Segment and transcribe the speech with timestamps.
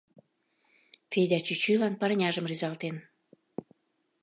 [1.11, 2.95] —Федя чӱчӱлан парняжым рӱзалтен.